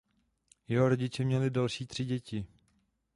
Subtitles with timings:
[0.67, 2.45] Jeho rodiče měli další tři děti.